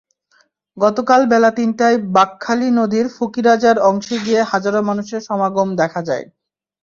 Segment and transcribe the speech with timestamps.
[0.77, 6.25] গতকাল বেলা তিনটায় বাঁকখালী নদীর ফকিরাজার অংশে গিয়ে হাজারো মানুষের সমাগম দেখা যায়।